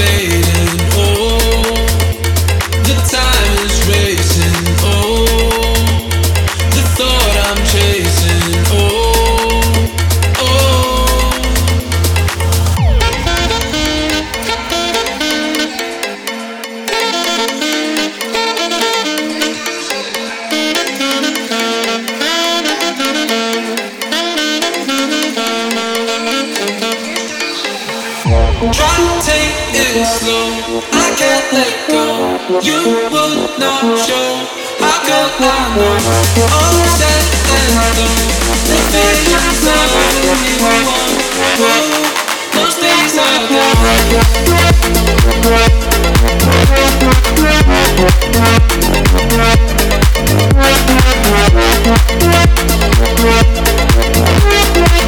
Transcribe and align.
fading. 0.00 0.49
you 32.62 33.08
would 33.10 33.58
not 33.58 33.80
show. 34.04 34.46
How 34.80 35.00
could 35.00 35.32
I 35.40 35.56
know? 35.76 35.96
All 36.44 36.76
that 37.00 37.24
and 37.56 37.72
done. 37.96 38.14
The 38.68 38.76
things 38.92 39.20
feeling's 39.24 39.60
not 39.64 39.90
anymore. 40.20 40.84
Whoa, 41.60 42.04
those 42.52 42.76
things 42.76 43.16
are 43.16 43.40
gone. 43.48 43.80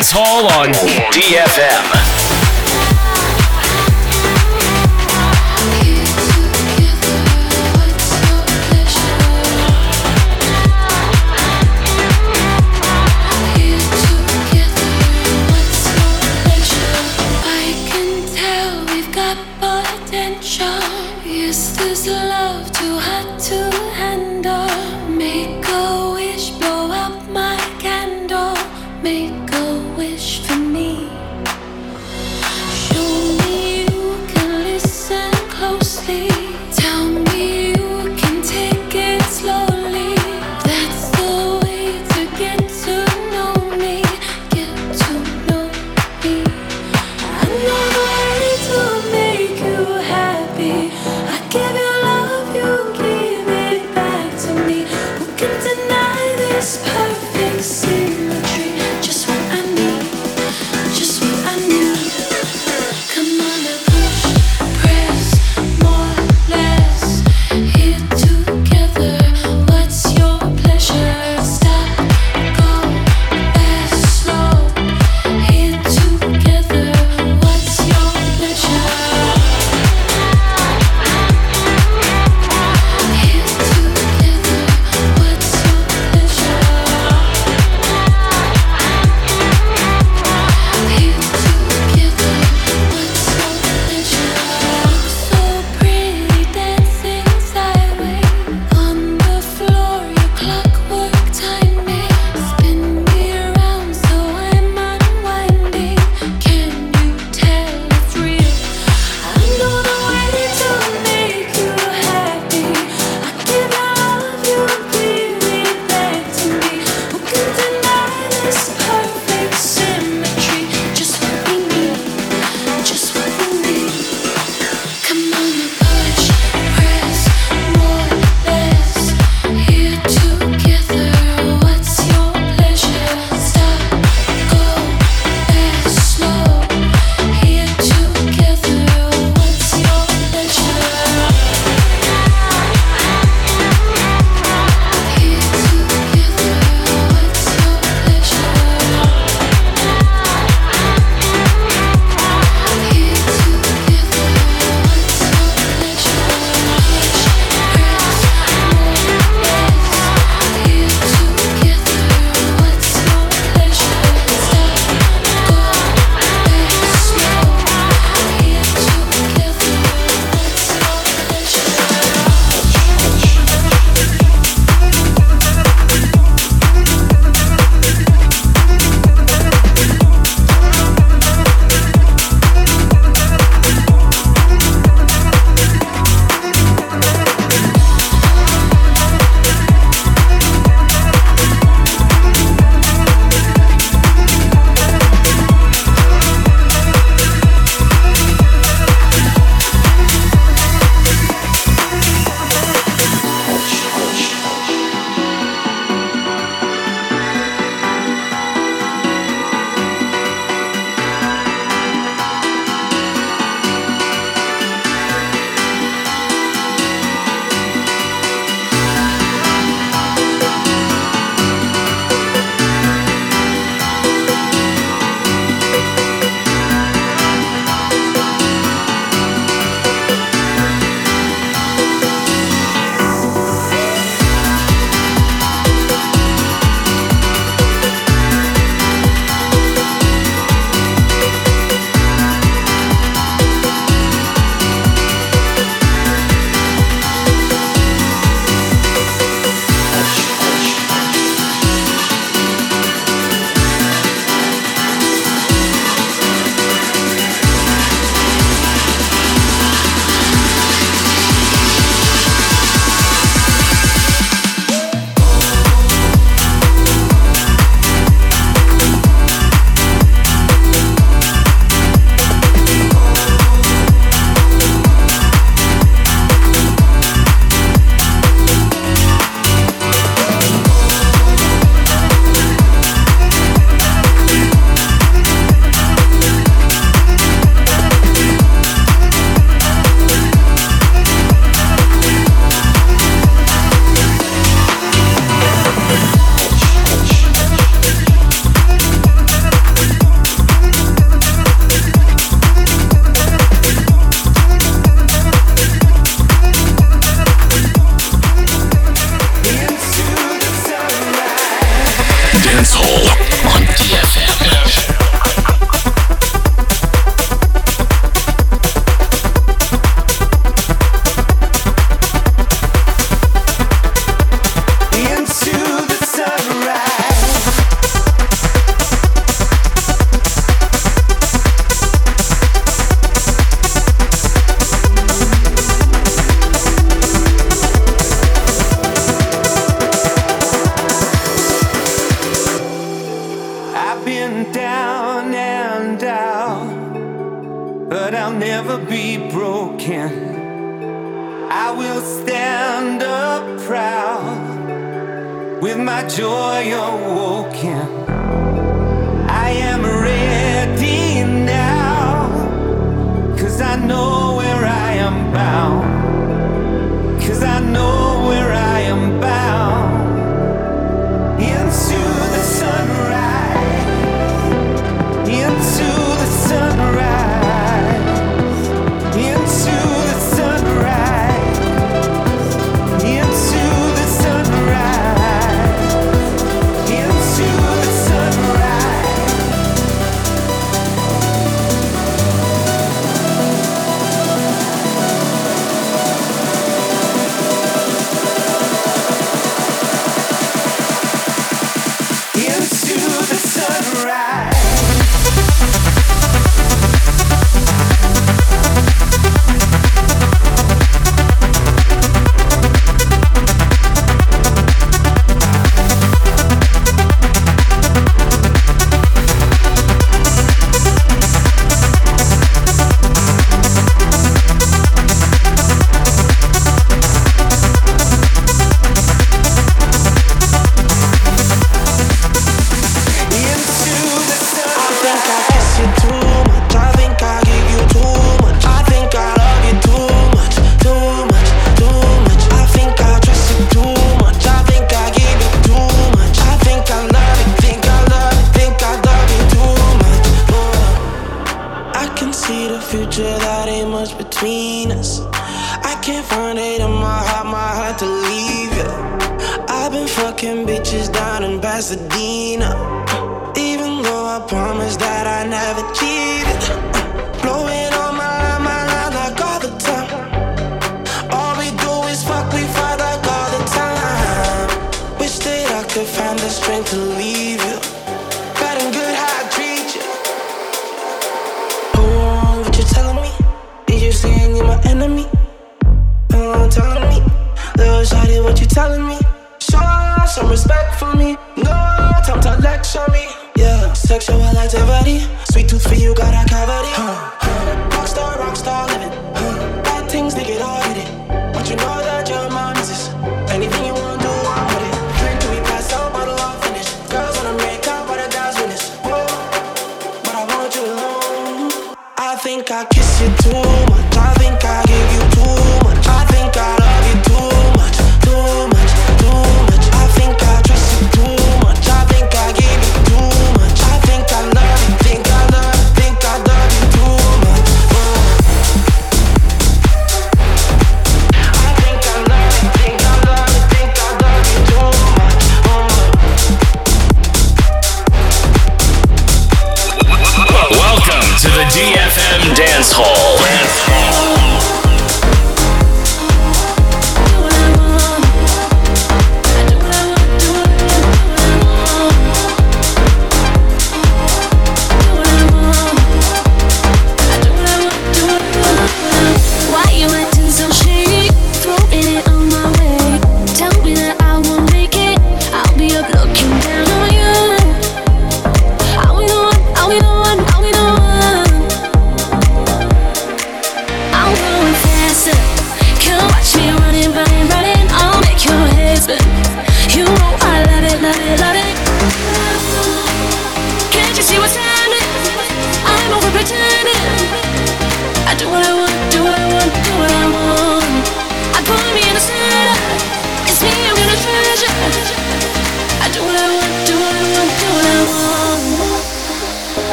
Dance 0.00 0.12
Hall 0.12 0.46
on 0.46 0.72
DFM. 1.12 2.09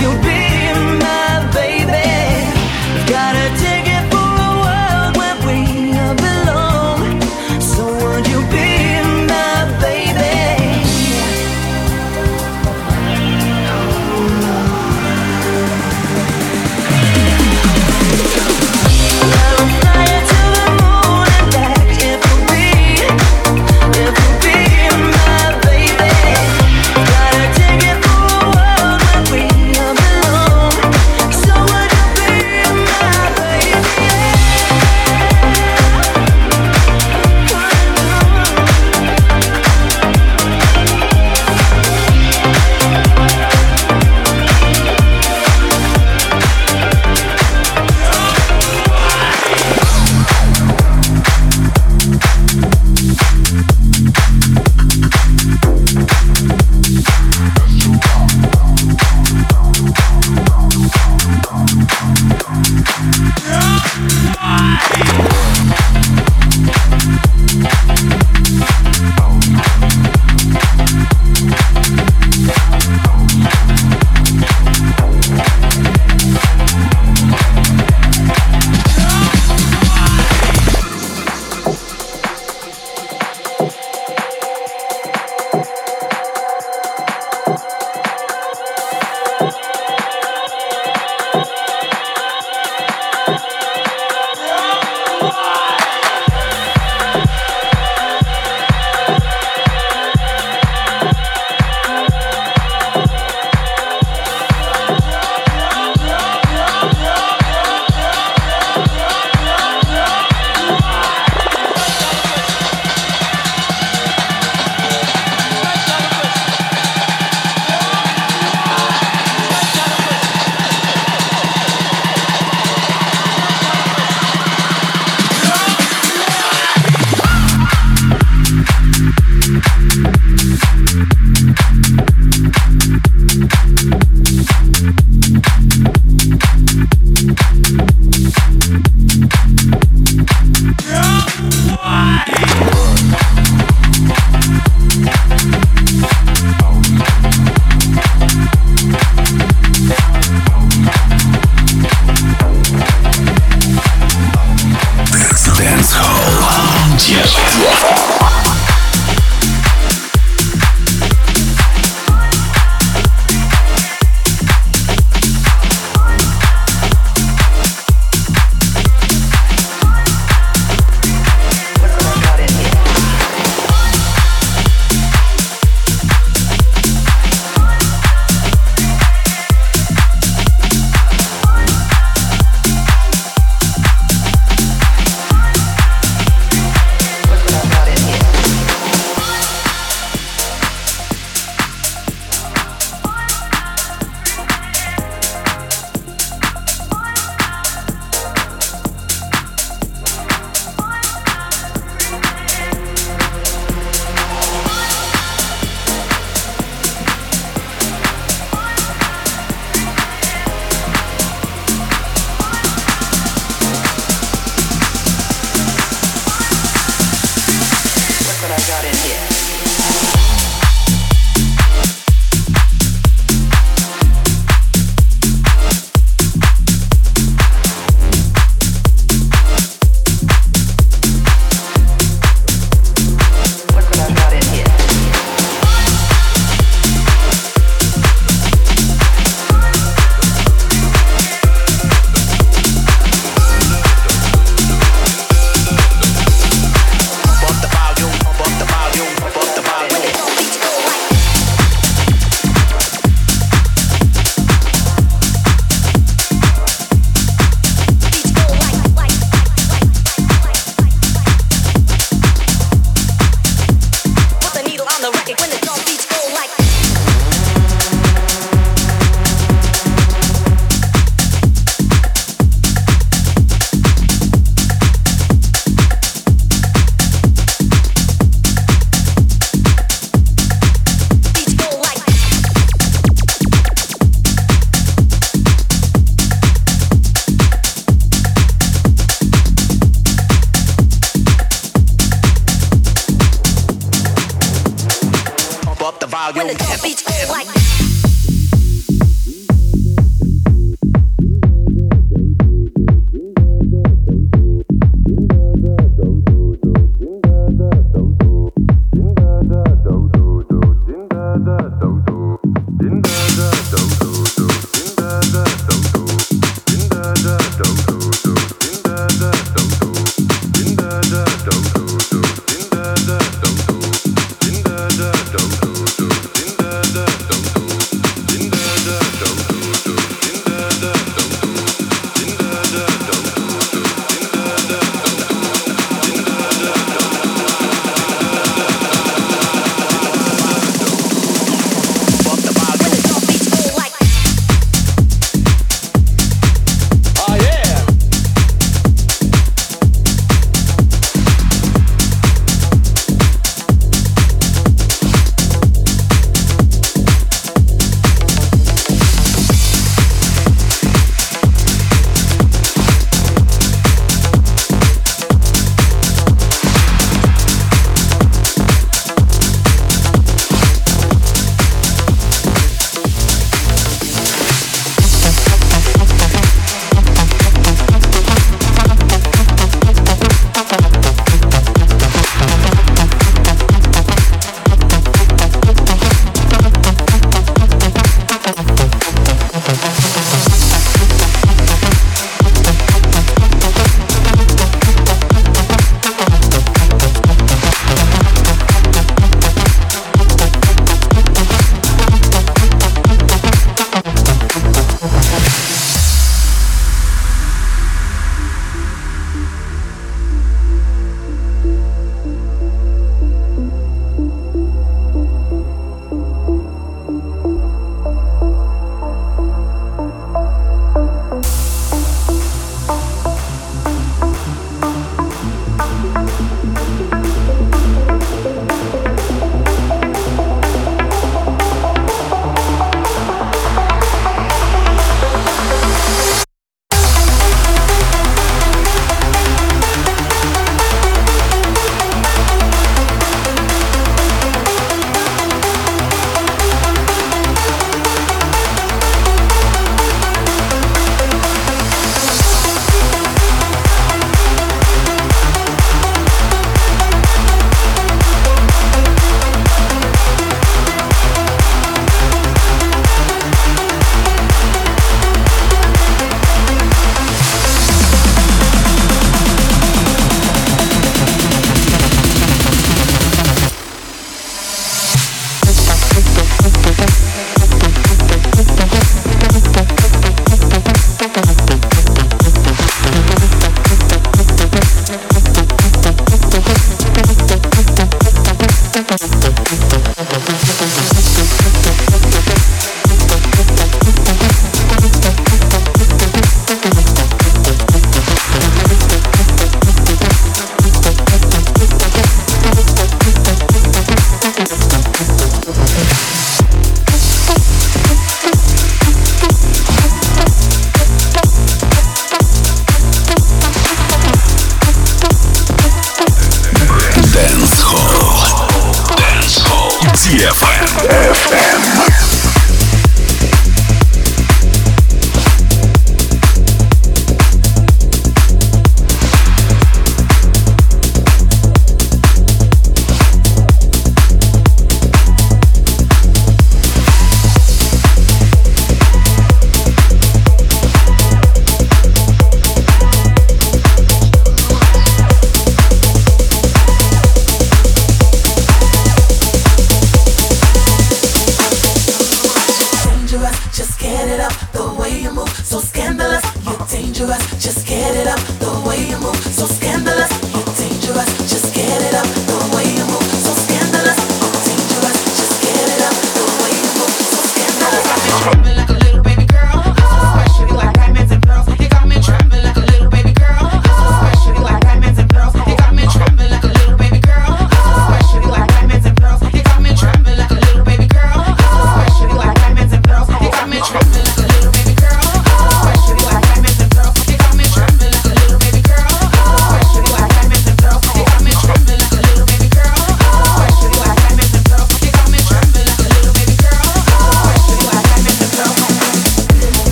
You. 0.00 0.21